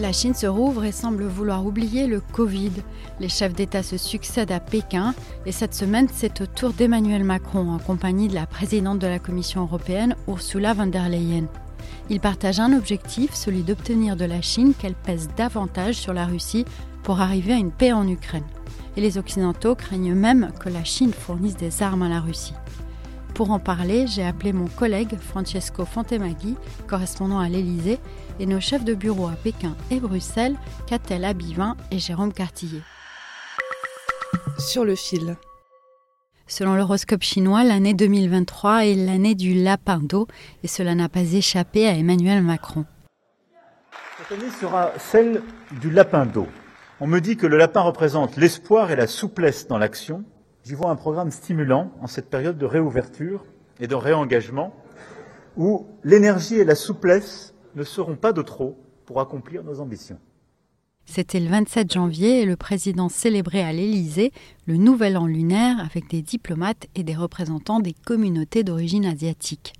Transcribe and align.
La 0.00 0.12
Chine 0.12 0.32
se 0.32 0.46
rouvre 0.46 0.84
et 0.84 0.92
semble 0.92 1.24
vouloir 1.26 1.66
oublier 1.66 2.06
le 2.06 2.22
Covid. 2.22 2.72
Les 3.20 3.28
chefs 3.28 3.52
d'État 3.52 3.82
se 3.82 3.98
succèdent 3.98 4.50
à 4.50 4.58
Pékin 4.58 5.14
et 5.44 5.52
cette 5.52 5.74
semaine, 5.74 6.08
c'est 6.10 6.40
au 6.40 6.46
tour 6.46 6.72
d'Emmanuel 6.72 7.22
Macron 7.22 7.70
en 7.70 7.78
compagnie 7.78 8.28
de 8.28 8.34
la 8.34 8.46
présidente 8.46 8.98
de 8.98 9.06
la 9.06 9.18
Commission 9.18 9.60
européenne, 9.60 10.16
Ursula 10.26 10.72
von 10.72 10.86
der 10.86 11.10
Leyen. 11.10 11.48
Ils 12.08 12.18
partagent 12.18 12.60
un 12.60 12.72
objectif, 12.72 13.34
celui 13.34 13.62
d'obtenir 13.62 14.16
de 14.16 14.24
la 14.24 14.40
Chine 14.40 14.72
qu'elle 14.72 14.94
pèse 14.94 15.28
davantage 15.36 15.96
sur 15.96 16.14
la 16.14 16.24
Russie 16.24 16.64
pour 17.02 17.20
arriver 17.20 17.52
à 17.52 17.58
une 17.58 17.70
paix 17.70 17.92
en 17.92 18.08
Ukraine. 18.08 18.46
Et 18.96 19.02
les 19.02 19.18
Occidentaux 19.18 19.74
craignent 19.74 20.14
même 20.14 20.50
que 20.60 20.70
la 20.70 20.82
Chine 20.82 21.12
fournisse 21.12 21.58
des 21.58 21.82
armes 21.82 22.02
à 22.02 22.08
la 22.08 22.20
Russie. 22.20 22.54
Pour 23.34 23.50
en 23.50 23.58
parler, 23.58 24.06
j'ai 24.06 24.24
appelé 24.24 24.52
mon 24.52 24.66
collègue 24.66 25.16
Francesco 25.18 25.84
Fontemaghi, 25.84 26.56
correspondant 26.86 27.38
à 27.38 27.48
l'Élysée, 27.48 27.98
et 28.38 28.46
nos 28.46 28.60
chefs 28.60 28.84
de 28.84 28.94
bureau 28.94 29.28
à 29.28 29.32
Pékin 29.32 29.76
et 29.90 30.00
Bruxelles, 30.00 30.56
Catel 30.86 31.24
Abivin 31.24 31.76
et 31.90 31.98
Jérôme 31.98 32.32
Cartillet. 32.32 32.82
Sur 34.58 34.84
le 34.84 34.94
fil. 34.94 35.36
Selon 36.46 36.74
l'horoscope 36.74 37.22
chinois, 37.22 37.62
l'année 37.62 37.94
2023 37.94 38.86
est 38.86 38.94
l'année 38.94 39.34
du 39.34 39.54
lapin 39.54 40.00
d'eau 40.00 40.26
et 40.64 40.68
cela 40.68 40.94
n'a 40.94 41.08
pas 41.08 41.32
échappé 41.32 41.86
à 41.86 41.92
Emmanuel 41.92 42.42
Macron. 42.42 42.84
Cette 44.18 44.38
année 44.38 44.50
sera 44.60 44.92
celle 44.98 45.42
du 45.80 45.90
lapin 45.90 46.26
d'eau. 46.26 46.46
On 47.00 47.06
me 47.06 47.20
dit 47.20 47.36
que 47.36 47.46
le 47.46 47.56
lapin 47.56 47.80
représente 47.80 48.36
l'espoir 48.36 48.90
et 48.90 48.96
la 48.96 49.06
souplesse 49.06 49.66
dans 49.68 49.78
l'action. 49.78 50.24
J'y 50.64 50.74
vois 50.74 50.90
un 50.90 50.96
programme 50.96 51.30
stimulant 51.30 51.90
en 52.00 52.06
cette 52.06 52.28
période 52.28 52.58
de 52.58 52.66
réouverture 52.66 53.44
et 53.80 53.86
de 53.86 53.94
réengagement 53.94 54.74
où 55.56 55.86
l'énergie 56.04 56.56
et 56.56 56.64
la 56.64 56.74
souplesse 56.74 57.54
ne 57.74 57.82
seront 57.82 58.16
pas 58.16 58.32
de 58.32 58.42
trop 58.42 58.78
pour 59.06 59.20
accomplir 59.20 59.64
nos 59.64 59.80
ambitions. 59.80 60.18
C'était 61.06 61.40
le 61.40 61.48
27 61.48 61.92
janvier 61.92 62.42
et 62.42 62.44
le 62.44 62.56
président 62.56 63.08
célébrait 63.08 63.62
à 63.62 63.72
l'Élysée 63.72 64.32
le 64.66 64.76
nouvel 64.76 65.16
an 65.16 65.26
lunaire 65.26 65.80
avec 65.80 66.08
des 66.08 66.22
diplomates 66.22 66.86
et 66.94 67.02
des 67.02 67.16
représentants 67.16 67.80
des 67.80 67.94
communautés 67.94 68.62
d'origine 68.62 69.06
asiatique. 69.06 69.72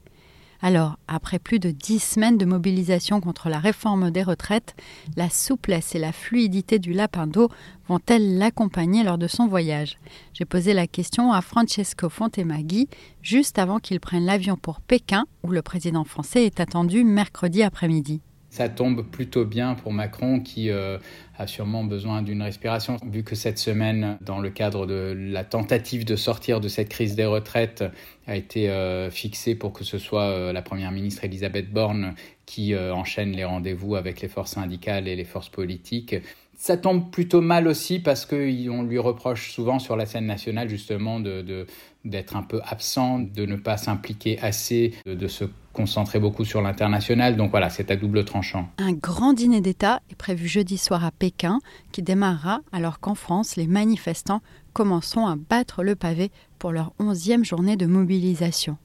Alors, 0.63 0.99
après 1.09 1.39
plus 1.39 1.59
de 1.59 1.71
dix 1.71 2.01
semaines 2.01 2.37
de 2.37 2.45
mobilisation 2.45 3.21
contre 3.21 3.49
la 3.49 3.59
réforme 3.59 4.11
des 4.11 4.23
retraites, 4.23 4.75
la 5.17 5.31
souplesse 5.31 5.95
et 5.95 5.99
la 5.99 6.13
fluidité 6.13 6.79
du 6.79 6.93
lapin 6.93 7.27
d'eau 7.27 7.49
vont-elles 7.89 8.37
l'accompagner 8.37 9.03
lors 9.03 9.17
de 9.17 9.27
son 9.27 9.47
voyage? 9.47 9.99
J'ai 10.35 10.45
posé 10.45 10.75
la 10.75 10.87
question 10.87 11.33
à 11.33 11.41
Francesco 11.41 12.11
Fontemaghi 12.11 12.89
juste 13.23 13.59
avant 13.59 13.79
qu'il 13.79 14.01
prenne 14.01 14.27
l'avion 14.27 14.57
pour 14.57 14.81
Pékin, 14.81 15.25
où 15.43 15.51
le 15.51 15.63
président 15.63 16.05
français 16.05 16.45
est 16.45 16.61
attendu 16.61 17.05
mercredi 17.05 17.63
après-midi. 17.63 18.21
Ça 18.51 18.69
tombe 18.69 19.07
plutôt 19.09 19.45
bien 19.45 19.77
pour 19.77 19.93
Macron 19.93 20.41
qui 20.41 20.71
euh, 20.71 20.99
a 21.39 21.47
sûrement 21.47 21.85
besoin 21.85 22.21
d'une 22.21 22.43
respiration, 22.43 22.97
vu 23.07 23.23
que 23.23 23.37
cette 23.37 23.59
semaine, 23.59 24.19
dans 24.23 24.41
le 24.41 24.51
cadre 24.51 24.87
de 24.87 25.15
la 25.17 25.45
tentative 25.45 26.05
de 26.05 26.17
sortir 26.17 26.61
de 26.61 26.67
cette 26.67 26.89
crise 26.89 27.15
des 27.15 27.25
retraites, 27.25 27.85
a 28.27 28.35
été 28.35 28.69
euh, 28.69 29.09
fixée 29.09 29.55
pour 29.55 29.73
que 29.73 29.85
ce 29.85 29.99
soit 29.99 30.31
euh, 30.31 30.53
la 30.53 30.63
Première 30.63 30.91
ministre 30.91 31.25
Elisabeth 31.25 31.71
Borne 31.71 32.15
qui 32.45 32.77
enchaîne 32.77 33.31
les 33.31 33.45
rendez-vous 33.45 33.95
avec 33.95 34.21
les 34.21 34.27
forces 34.27 34.55
syndicales 34.55 35.07
et 35.07 35.15
les 35.15 35.25
forces 35.25 35.49
politiques. 35.49 36.17
Ça 36.61 36.77
tombe 36.77 37.11
plutôt 37.11 37.41
mal 37.41 37.67
aussi 37.67 38.01
parce 38.01 38.27
qu'on 38.27 38.83
lui 38.83 38.99
reproche 38.99 39.51
souvent 39.51 39.79
sur 39.79 39.97
la 39.97 40.05
scène 40.05 40.27
nationale 40.27 40.69
justement 40.69 41.19
de, 41.19 41.41
de 41.41 41.67
d'être 42.05 42.37
un 42.37 42.43
peu 42.43 42.61
absent, 42.63 43.19
de 43.19 43.47
ne 43.47 43.57
pas 43.57 43.79
s'impliquer 43.79 44.39
assez, 44.41 44.93
de, 45.07 45.15
de, 45.15 45.27
se 45.27 45.47
concentrer 45.73 46.19
beaucoup 46.19 46.45
sur 46.45 46.61
l'international. 46.61 47.39
Donc 47.39 47.51
voilà, 47.51 47.71
c'est 47.71 47.91
à 47.91 47.97
double 47.97 48.27
tranchant. 48.27 48.69
Un 48.77 48.93
grand 48.93 49.33
dîner 49.33 49.63
d'État 49.63 50.03
est 50.11 50.17
prévu 50.17 50.49
jeudi 50.49 50.77
soir 50.77 51.03
à 51.03 51.13
Pékin, 51.13 51.61
qui 51.93 52.03
démarrera 52.03 52.61
alors 52.73 53.01
qu'en 53.01 53.15
France, 53.15 53.57
les 53.57 53.67
manifestants 53.67 54.43
commenceront 54.75 55.29
à 55.29 55.37
battre 55.37 55.83
le 55.83 55.97
pavé 55.97 56.31
pour 56.59 56.73
leur 56.73 56.93
onzième 56.99 57.45
journée 57.45 57.79
de 57.79 57.87
mobilisation. 57.87 58.77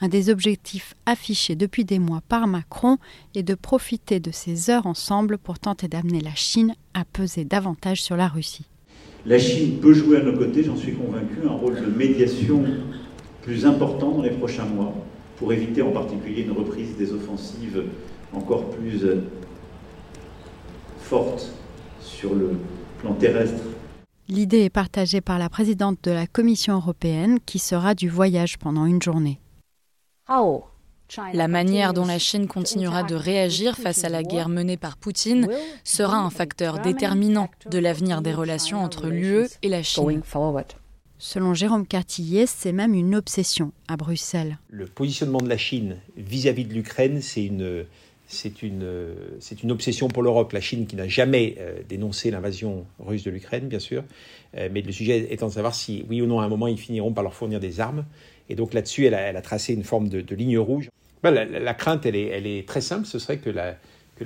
Un 0.00 0.08
des 0.08 0.30
objectifs 0.30 0.94
affichés 1.04 1.54
depuis 1.54 1.84
des 1.84 1.98
mois 1.98 2.22
par 2.28 2.46
Macron 2.46 2.96
est 3.34 3.42
de 3.42 3.54
profiter 3.54 4.20
de 4.20 4.30
ces 4.30 4.70
heures 4.70 4.86
ensemble 4.86 5.36
pour 5.36 5.58
tenter 5.58 5.86
d'amener 5.86 6.20
la 6.20 6.34
Chine 6.34 6.74
à 6.94 7.04
peser 7.04 7.44
davantage 7.44 8.02
sur 8.02 8.16
la 8.16 8.28
Russie. 8.28 8.66
La 9.26 9.38
Chine 9.38 9.78
peut 9.80 9.92
jouer 9.92 10.18
à 10.18 10.22
nos 10.22 10.36
côtés, 10.36 10.64
j'en 10.64 10.76
suis 10.76 10.94
convaincu, 10.94 11.38
un 11.46 11.52
rôle 11.52 11.80
de 11.80 11.86
médiation 11.86 12.64
plus 13.42 13.66
important 13.66 14.12
dans 14.12 14.22
les 14.22 14.30
prochains 14.30 14.64
mois 14.64 14.94
pour 15.36 15.52
éviter 15.52 15.82
en 15.82 15.90
particulier 15.90 16.42
une 16.42 16.52
reprise 16.52 16.96
des 16.96 17.12
offensives 17.12 17.84
encore 18.32 18.70
plus 18.70 19.04
forte 21.00 21.52
sur 22.00 22.34
le 22.34 22.52
plan 23.00 23.14
terrestre. 23.14 23.62
L'idée 24.28 24.60
est 24.60 24.70
partagée 24.70 25.20
par 25.20 25.38
la 25.38 25.48
présidente 25.48 25.98
de 26.04 26.12
la 26.12 26.26
Commission 26.26 26.74
européenne 26.74 27.38
qui 27.44 27.58
sera 27.58 27.94
du 27.94 28.08
voyage 28.08 28.58
pendant 28.58 28.86
une 28.86 29.02
journée. 29.02 29.40
La 31.32 31.48
manière 31.48 31.92
dont 31.92 32.06
la 32.06 32.18
Chine 32.18 32.46
continuera 32.46 33.02
de 33.02 33.14
réagir 33.14 33.76
face 33.76 34.04
à 34.04 34.08
la 34.08 34.22
guerre 34.22 34.48
menée 34.48 34.76
par 34.76 34.96
Poutine 34.96 35.48
sera 35.84 36.18
un 36.18 36.30
facteur 36.30 36.80
déterminant 36.80 37.48
de 37.70 37.78
l'avenir 37.78 38.22
des 38.22 38.32
relations 38.32 38.78
entre 38.78 39.08
l'UE 39.08 39.46
et 39.62 39.68
la 39.68 39.82
Chine. 39.82 40.22
Selon 41.18 41.52
Jérôme 41.52 41.86
Cartillet, 41.86 42.46
c'est 42.46 42.72
même 42.72 42.94
une 42.94 43.14
obsession 43.14 43.72
à 43.88 43.96
Bruxelles. 43.96 44.58
Le 44.70 44.86
positionnement 44.86 45.40
de 45.40 45.48
la 45.48 45.58
Chine 45.58 45.98
vis-à-vis 46.16 46.64
de 46.64 46.72
l'Ukraine, 46.72 47.20
c'est 47.20 47.44
une, 47.44 47.84
c'est 48.26 48.62
une, 48.62 48.88
c'est 49.38 49.62
une 49.62 49.70
obsession 49.70 50.08
pour 50.08 50.22
l'Europe. 50.22 50.52
La 50.52 50.62
Chine 50.62 50.86
qui 50.86 50.96
n'a 50.96 51.08
jamais 51.08 51.56
euh, 51.58 51.80
dénoncé 51.88 52.30
l'invasion 52.30 52.86
russe 52.98 53.24
de 53.24 53.30
l'Ukraine, 53.30 53.68
bien 53.68 53.80
sûr, 53.80 54.02
euh, 54.56 54.70
mais 54.72 54.80
le 54.80 54.92
sujet 54.92 55.26
étant 55.30 55.48
de 55.48 55.52
savoir 55.52 55.74
si, 55.74 56.06
oui 56.08 56.22
ou 56.22 56.26
non, 56.26 56.40
à 56.40 56.44
un 56.44 56.48
moment, 56.48 56.68
ils 56.68 56.78
finiront 56.78 57.12
par 57.12 57.22
leur 57.22 57.34
fournir 57.34 57.60
des 57.60 57.80
armes. 57.80 58.06
Et 58.48 58.54
donc 58.54 58.72
là-dessus, 58.72 59.04
elle 59.04 59.14
a, 59.14 59.20
elle 59.20 59.36
a, 59.36 59.42
tracé 59.42 59.74
une 59.74 59.84
forme 59.84 60.08
de, 60.08 60.22
de 60.22 60.34
ligne 60.34 60.58
rouge. 60.58 60.88
Ben, 61.22 61.32
la, 61.32 61.74
crainte, 61.74 62.06
elle 62.06 62.16
est, 62.16 62.66
très 62.66 62.80
simple, 62.80 63.06
ce 63.06 63.18
serait 63.18 63.38
que 63.38 63.50
la, 63.50 63.76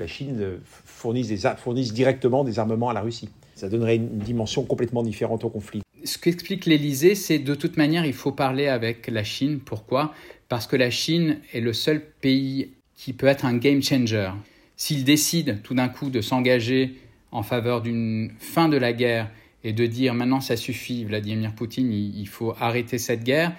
Chine 0.07 0.59
fournisse, 0.65 1.29
des, 1.29 1.39
fournisse 1.57 1.93
directement 1.93 2.45
des 2.45 2.59
armements 2.59 2.91
à 2.91 2.95
la 2.95 3.01
Russie. 3.01 3.31
Ça 3.55 3.69
donnerait 3.69 3.97
une 3.97 4.19
dimension 4.19 4.65
complètement 4.65 5.03
différente 5.03 5.45
au 5.45 5.49
conflit. 5.49 5.83
Ce 6.05 6.19
qu'explique 6.19 6.67
l'Élysée, 6.67 7.15
c'est 7.15 7.39
de 7.39 7.55
toute 7.55 7.77
manière, 7.77 8.05
il 8.05 8.13
faut 8.13 8.33
parler 8.33 8.69
avec 8.69 9.09
la 9.09 9.25
Chine. 9.25 9.61
Pourquoi? 9.61 10.13
Parce 10.49 10.67
que 10.67 10.77
la 10.77 10.91
Chine 10.91 11.39
est 11.53 11.61
le 11.61 11.73
seul 11.73 12.03
pays 12.21 12.73
qui 12.95 13.13
peut 13.13 13.27
être 13.27 13.45
un 13.45 13.57
game 13.57 13.83
changer. 13.83 14.31
S'il 14.77 15.05
décide 15.05 15.63
tout 15.63 15.75
d'un 15.75 15.89
coup 15.89 16.11
de 16.11 16.21
s'engager 16.21 16.95
en 17.31 17.43
faveur 17.43 17.81
d'une 17.81 18.33
fin 18.39 18.69
de 18.69 18.77
la 18.77 18.93
guerre 18.93 19.31
et 19.63 19.73
de 19.73 19.87
dire 19.87 20.15
maintenant 20.15 20.41
ça 20.41 20.57
suffit, 20.57 21.05
Vladimir 21.05 21.55
Poutine, 21.55 21.93
il 21.93 22.29
faut 22.29 22.55
arrêter 22.61 22.99
cette 22.99 23.25
guerre, 23.25 23.57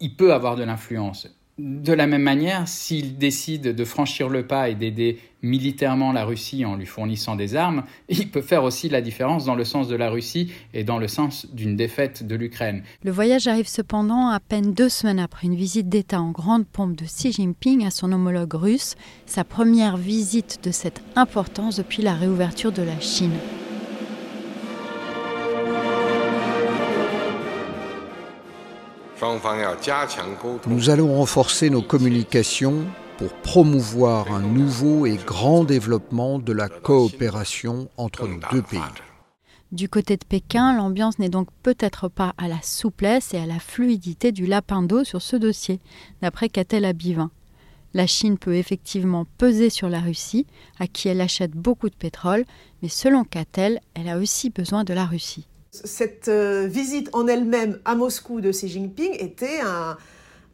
il 0.00 0.14
peut 0.14 0.32
avoir 0.32 0.56
de 0.56 0.62
l'influence. 0.62 1.28
De 1.62 1.92
la 1.92 2.06
même 2.06 2.22
manière, 2.22 2.66
s'il 2.66 3.18
décide 3.18 3.74
de 3.74 3.84
franchir 3.84 4.30
le 4.30 4.46
pas 4.46 4.70
et 4.70 4.74
d'aider 4.74 5.18
militairement 5.42 6.10
la 6.10 6.24
Russie 6.24 6.64
en 6.64 6.76
lui 6.76 6.86
fournissant 6.86 7.36
des 7.36 7.54
armes, 7.54 7.84
il 8.08 8.30
peut 8.30 8.40
faire 8.40 8.64
aussi 8.64 8.88
la 8.88 9.02
différence 9.02 9.44
dans 9.44 9.54
le 9.54 9.64
sens 9.64 9.86
de 9.86 9.94
la 9.94 10.08
Russie 10.08 10.52
et 10.72 10.84
dans 10.84 10.98
le 10.98 11.06
sens 11.06 11.46
d'une 11.52 11.76
défaite 11.76 12.26
de 12.26 12.34
l'Ukraine. 12.34 12.82
Le 13.04 13.10
voyage 13.10 13.46
arrive 13.46 13.68
cependant 13.68 14.28
à 14.28 14.40
peine 14.40 14.72
deux 14.72 14.88
semaines 14.88 15.18
après 15.18 15.48
une 15.48 15.56
visite 15.56 15.90
d'État 15.90 16.22
en 16.22 16.30
grande 16.30 16.66
pompe 16.66 16.96
de 16.96 17.04
Xi 17.04 17.30
Jinping 17.32 17.84
à 17.84 17.90
son 17.90 18.10
homologue 18.10 18.54
russe, 18.54 18.94
sa 19.26 19.44
première 19.44 19.98
visite 19.98 20.60
de 20.64 20.70
cette 20.70 21.02
importance 21.14 21.76
depuis 21.76 22.02
la 22.02 22.14
réouverture 22.14 22.72
de 22.72 22.82
la 22.82 22.98
Chine. 23.00 23.36
Nous 30.66 30.90
allons 30.90 31.14
renforcer 31.16 31.70
nos 31.70 31.82
communications 31.82 32.86
pour 33.18 33.32
promouvoir 33.34 34.32
un 34.32 34.40
nouveau 34.40 35.04
et 35.04 35.16
grand 35.16 35.64
développement 35.64 36.38
de 36.38 36.52
la 36.52 36.68
coopération 36.68 37.88
entre 37.96 38.26
nos 38.26 38.40
deux 38.50 38.62
pays. 38.62 38.80
Du 39.72 39.88
côté 39.88 40.16
de 40.16 40.24
Pékin, 40.24 40.74
l'ambiance 40.76 41.18
n'est 41.18 41.28
donc 41.28 41.48
peut-être 41.62 42.08
pas 42.08 42.34
à 42.38 42.48
la 42.48 42.62
souplesse 42.62 43.34
et 43.34 43.38
à 43.38 43.46
la 43.46 43.60
fluidité 43.60 44.32
du 44.32 44.46
lapin 44.46 44.82
d'eau 44.82 45.04
sur 45.04 45.22
ce 45.22 45.36
dossier, 45.36 45.80
d'après 46.22 46.48
Catel 46.48 46.84
Abivin. 46.84 47.30
La 47.92 48.06
Chine 48.06 48.38
peut 48.38 48.54
effectivement 48.54 49.26
peser 49.36 49.68
sur 49.68 49.88
la 49.88 50.00
Russie, 50.00 50.46
à 50.78 50.86
qui 50.86 51.08
elle 51.08 51.20
achète 51.20 51.52
beaucoup 51.52 51.90
de 51.90 51.94
pétrole, 51.94 52.44
mais 52.82 52.88
selon 52.88 53.24
Catel, 53.24 53.80
elle 53.94 54.08
a 54.08 54.18
aussi 54.18 54.50
besoin 54.50 54.82
de 54.84 54.94
la 54.94 55.04
Russie. 55.04 55.46
Cette 55.72 56.26
euh, 56.28 56.66
visite 56.66 57.08
en 57.12 57.28
elle-même 57.28 57.78
à 57.84 57.94
Moscou 57.94 58.40
de 58.40 58.50
Xi 58.50 58.68
Jinping 58.68 59.14
était 59.18 59.60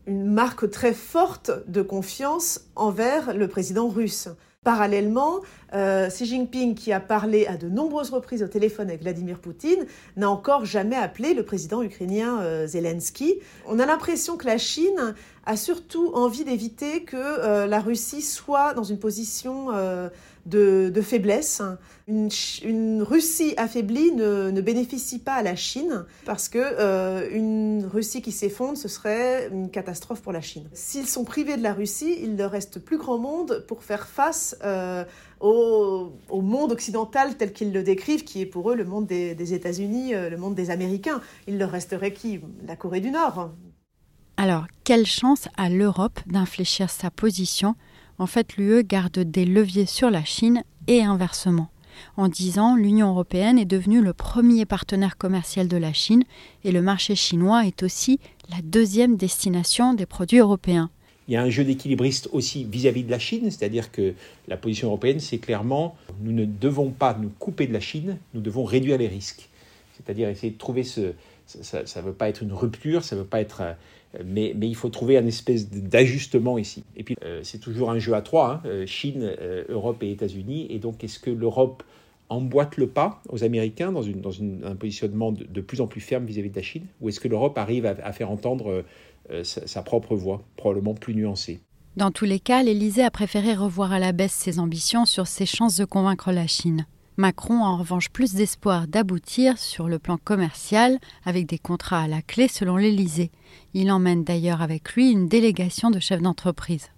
une 0.07 0.27
marque 0.27 0.71
très 0.71 0.93
forte 0.93 1.51
de 1.69 1.81
confiance 1.81 2.61
envers 2.77 3.35
le 3.35 3.49
président 3.49 3.89
russe. 3.89 4.29
Parallèlement, 4.63 5.43
euh, 5.75 6.09
Xi 6.09 6.27
Jinping, 6.27 6.75
qui 6.75 6.93
a 6.93 6.99
parlé 6.99 7.47
à 7.47 7.57
de 7.57 7.69
nombreuses 7.69 8.11
reprises 8.11 8.43
au 8.43 8.49
téléphone 8.49 8.89
avec 8.89 9.01
Vladimir 9.01 9.39
Poutine, 9.39 9.87
n'a 10.17 10.29
encore 10.29 10.65
jamais 10.65 10.97
appelé 10.97 11.35
le 11.35 11.45
président 11.45 11.83
ukrainien 11.83 12.41
euh, 12.41 12.67
Zelensky. 12.67 13.37
On 13.69 13.79
a 13.79 13.87
l'impression 13.87 14.37
que 14.37 14.47
la 14.47 14.59
Chine 14.59 15.15
a 15.47 15.57
surtout 15.57 16.11
envie 16.15 16.45
d'éviter 16.45 17.05
que 17.05 17.17
euh, 17.17 17.67
la 17.67 17.81
Russie 17.81 18.23
soit 18.23 18.75
dans 18.75 18.85
une 18.85 18.99
position 18.99 19.71
de, 20.47 21.03
faiblesse. 21.03 21.63
Une, 22.09 23.03
Russie 23.03 23.55
affaiblie 23.57 24.13
ne, 24.13 24.61
bénéficie 24.61 25.19
pas 25.19 25.35
à 25.35 25.43
la 25.43 25.57
Chine 25.57 26.05
parce 26.25 26.49
que 26.49 26.59
euh, 26.59 27.29
une 27.31 27.87
Russie 27.87 28.23
qui 28.23 28.33
s'effondre, 28.33 28.79
ce 28.79 28.89
serait 28.89 29.49
une 29.49 29.71
catastrophe 29.71 30.23
pour 30.23 30.33
la 30.33 30.41
Chine. 30.41 30.69
S'ils 30.73 31.07
sont 31.07 31.25
privés 31.25 31.57
de 31.57 31.63
la 31.63 31.73
Russie, 31.73 32.17
il 32.23 32.37
ne 32.37 32.45
reste 32.45 32.79
plus 32.79 32.99
grand 32.99 33.19
monde 33.19 33.65
pour 33.67 33.83
faire 33.83 34.07
face 34.07 34.57
euh, 34.65 35.05
au, 35.41 36.13
monde 36.31 36.73
occidental 36.73 37.37
tel 37.37 37.53
qu'ils 37.53 37.73
le 37.73 37.83
décrivent, 37.83 38.25
qui 38.25 38.41
est 38.41 38.47
pour 38.47 38.71
eux 38.71 38.77
le 38.77 38.85
monde 38.85 39.07
des, 39.07 39.35
des 39.35 39.55
États-Unis, 39.55 40.15
euh, 40.15 40.31
le 40.31 40.37
monde 40.37 40.55
des 40.55 40.71
Américains. 40.71 41.21
Il 41.49 41.59
leur 41.59 41.71
resterait 41.71 42.13
qui? 42.13 42.41
La 42.67 42.77
Corée 42.77 43.01
du 43.01 43.11
Nord. 43.11 43.51
Alors, 44.39 44.67
quelle 44.85 45.07
chance 45.07 45.49
a 45.57 45.71
l'Europe 45.71 46.21
d'infléchir 46.27 46.91
sa 46.91 47.11
position? 47.11 47.75
En 48.19 48.27
fait, 48.27 48.57
l'UE 48.59 48.85
garde 48.85 49.19
des 49.19 49.47
leviers 49.47 49.87
sur 49.87 50.11
la 50.11 50.25
Chine 50.25 50.63
et 50.89 51.03
inversement. 51.03 51.71
En 52.19 52.29
dix 52.29 52.59
ans, 52.59 52.77
l'Union 52.77 53.09
européenne 53.09 53.59
est 53.59 53.65
devenue 53.65 54.03
le 54.03 54.13
premier 54.13 54.67
partenaire 54.67 55.17
commercial 55.17 55.69
de 55.69 55.79
la 55.79 55.95
Chine 55.95 56.23
et 56.65 56.71
le 56.71 56.83
marché 56.83 57.15
chinois 57.15 57.65
est 57.67 57.83
aussi 57.83 58.21
la 58.51 58.59
deuxième 58.63 59.17
destination 59.17 59.95
des 59.95 60.05
produits 60.05 60.39
européens. 60.39 60.91
Il 61.29 61.33
y 61.33 61.37
a 61.37 61.43
un 61.43 61.49
jeu 61.49 61.65
d'équilibriste 61.65 62.29
aussi 62.33 62.65
vis-à-vis 62.65 63.05
de 63.05 63.11
la 63.11 63.19
Chine, 63.19 63.51
c'est-à-dire 63.51 63.91
que 63.91 64.13
la 64.49 64.59
position 64.59 64.89
européenne, 64.89 65.19
c'est 65.19 65.39
clairement, 65.39 65.97
nous 66.21 66.33
ne 66.33 66.45
devons 66.45 66.91
pas 66.91 67.17
nous 67.19 67.31
couper 67.39 67.67
de 67.67 67.73
la 67.73 67.81
Chine, 67.81 68.19
nous 68.35 68.43
devons 68.43 68.65
réduire 68.65 68.99
les 68.99 69.09
risques. 69.09 69.49
C'est-à-dire 69.97 70.29
essayer 70.29 70.53
de 70.53 70.59
trouver 70.59 70.85
ce... 70.85 71.15
Ça 71.47 71.81
ne 71.81 72.07
veut 72.07 72.13
pas 72.13 72.29
être 72.29 72.43
une 72.43 72.53
rupture, 72.53 73.05
ça 73.05 73.17
veut 73.17 73.25
pas 73.25 73.41
être 73.41 73.63
mais, 74.25 74.55
il 74.61 74.75
faut 74.75 74.89
trouver 74.89 75.19
un 75.19 75.27
espèce 75.27 75.71
d'ajustement 75.71 76.59
ici. 76.59 76.85
Et 76.97 77.03
puis, 77.03 77.17
euh, 77.25 77.41
c'est 77.43 77.59
toujours 77.59 77.91
un 77.91 77.99
jeu 77.99 78.15
à 78.15 78.23
trois, 78.23 78.53
hein, 78.53 78.61
euh, 78.67 78.87
Chine, 78.87 79.23
euh, 79.41 79.65
Europe 79.69 80.03
et 80.03 80.11
États-Unis. 80.11 80.67
Et 80.71 80.79
donc, 80.79 81.03
est-ce 81.05 81.19
que 81.19 81.31
l'Europe 81.31 81.83
emboîte 82.29 82.77
le 82.77 82.89
pas 82.89 83.23
aux 83.29 83.45
Américains 83.45 83.93
dans, 83.93 84.05
un 84.05 84.75
positionnement 84.77 85.33
de, 85.33 85.61
plus 85.61 85.81
en 85.81 85.87
plus 85.87 86.01
ferme 86.01 86.25
vis-à-vis 86.25 86.51
de 86.51 86.57
la 86.57 86.63
Chine? 86.63 86.87
Ou 87.01 87.09
est-ce 87.09 87.21
que 87.21 87.29
l'Europe 87.29 87.57
arrive 87.59 87.87
à, 87.87 88.13
faire 88.13 88.31
entendre 88.31 88.85
sa, 89.45 89.67
sa, 89.67 89.83
propre 89.83 90.17
voix, 90.17 90.43
probablement 90.57 90.95
plus 90.95 91.15
nuancée? 91.15 91.61
Dans 91.97 92.11
tous 92.11 92.25
les 92.25 92.41
cas, 92.41 92.65
l'Élysée 92.65 93.05
a 93.05 93.11
préféré 93.13 93.55
revoir 93.55 93.93
à 93.93 94.01
la 94.01 94.11
baisse 94.11 94.33
ses 94.33 94.59
ambitions 94.59 95.05
sur 95.05 95.29
ses 95.29 95.47
chances 95.47 95.77
de 95.77 95.85
convaincre 95.85 96.33
la 96.33 96.49
Chine. 96.49 96.87
Macron 97.19 97.65
a 97.65 97.69
en 97.69 97.79
revanche 97.79 98.11
plus 98.11 98.35
d'espoir 98.35 98.87
d'aboutir 98.87 99.57
sur 99.57 99.89
le 99.89 99.99
plan 99.99 100.19
commercial 100.23 100.99
avec 101.25 101.47
des 101.47 101.59
contrats 101.59 102.03
à 102.03 102.09
la 102.09 102.21
clé 102.21 102.47
selon 102.47 102.77
l'Élysée. 102.77 103.31
Il 103.73 103.91
emmène 103.91 104.23
d'ailleurs 104.23 104.61
avec 104.61 104.93
lui 104.93 105.11
une 105.11 105.27
délégation 105.27 105.91
de 105.91 105.99
chefs 105.99 106.21
d'entreprise. 106.21 106.89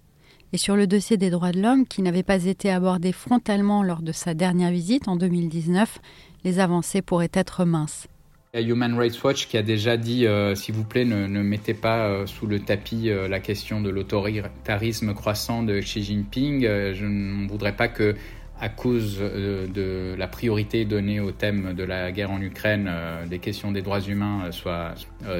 Et 0.51 0.57
sur 0.57 0.75
le 0.75 0.87
dossier 0.87 1.15
des 1.15 1.29
droits 1.29 1.53
de 1.53 1.61
l'homme, 1.61 1.85
qui 1.85 2.01
n'avait 2.01 2.23
pas 2.23 2.43
été 2.43 2.69
abordé 2.69 3.13
frontalement 3.13 3.81
lors 3.81 4.01
de 4.01 4.11
sa 4.11 4.33
dernière 4.33 4.71
visite 4.71 5.07
en 5.07 5.15
2019, 5.15 5.99
les 6.43 6.59
avancées 6.59 7.01
pourraient 7.01 7.31
être 7.33 7.63
minces. 7.63 8.07
Il 8.55 8.61
y 8.61 8.63
a 8.63 8.67
Human 8.67 8.97
Rights 8.97 9.23
Watch 9.23 9.47
qui 9.47 9.57
a 9.57 9.61
déjà 9.61 9.95
dit, 9.95 10.25
euh, 10.25 10.55
s'il 10.55 10.73
vous 10.73 10.83
plaît, 10.83 11.05
ne, 11.05 11.27
mettez 11.27 11.75
pas 11.75 12.07
euh, 12.07 12.25
sous 12.25 12.47
le 12.47 12.59
tapis 12.59 13.11
euh, 13.11 13.27
la 13.27 13.39
question 13.39 13.79
de 13.79 13.91
l'autoritarisme 13.91 15.13
croissant 15.13 15.61
de 15.61 15.79
Xi 15.79 16.01
Jinping. 16.01 16.63
je 16.63 17.05
ne 17.05 17.47
voudrais 17.47 17.75
pas 17.75 17.87
que 17.87 18.15
à 18.59 18.69
cause 18.69 19.17
euh, 19.21 19.67
de 19.67 20.15
la 20.17 20.27
priorité 20.27 20.85
donnée 20.85 21.19
au 21.19 21.31
thème 21.31 21.73
de 21.73 21.83
la 21.83 22.11
guerre 22.11 22.31
en 22.31 22.41
Ukraine, 22.41 22.87
euh, 22.89 23.25
des 23.25 23.39
questions 23.39 23.71
des 23.71 23.81
droits 23.81 24.01
humains 24.01 24.45
euh, 24.45 24.51
soient 24.51 24.93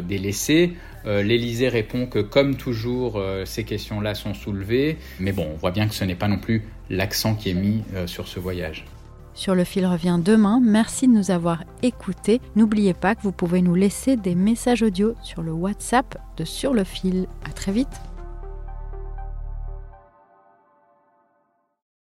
délaissées. 0.04 0.74
L'Élysée 1.06 1.70
répond 1.70 2.06
que, 2.08 2.20
comme 2.20 2.56
toujours, 2.56 3.24
ces 3.46 3.64
questions-là 3.64 4.16
sont 4.16 4.34
soulevées. 4.34 4.98
Mais 5.20 5.32
bon, 5.32 5.48
on 5.54 5.56
voit 5.56 5.72
bien 5.72 5.88
que 5.88 5.96
ce 5.96 6.04
n'est 6.04 6.14
pas 6.14 6.28
non 6.28 6.38
plus 6.38 6.64
l'accent 6.90 7.36
qui 7.36 7.50
est 7.50 7.54
mis 7.54 7.84
sur 8.06 8.28
ce 8.28 8.40
voyage. 8.40 8.86
Sur 9.34 9.56
le 9.56 9.64
fil 9.64 9.86
revient 9.86 10.20
demain. 10.22 10.60
Merci 10.62 11.08
de 11.08 11.14
nous 11.14 11.32
avoir 11.32 11.64
écoutés. 11.84 12.42
N'oubliez 12.58 12.94
pas 12.94 13.16
que 13.16 13.22
vous 13.22 13.32
pouvez 13.32 13.62
nous 13.62 13.76
laisser 13.76 14.18
des 14.18 14.36
messages 14.36 14.84
audio 14.84 15.16
sur 15.24 15.42
le 15.42 15.54
WhatsApp 15.54 16.18
de 16.36 16.44
Sur 16.44 16.74
le 16.74 16.84
fil. 16.84 17.28
À 17.50 17.54
très 17.54 17.72
vite. 17.72 18.02